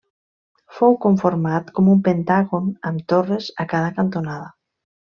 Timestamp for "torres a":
3.15-3.71